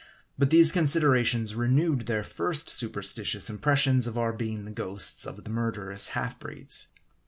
[0.35, 5.43] But these considerations renewed their first superstitious im pressions of our being the ghosts of
[5.43, 6.87] the murderous half breeds.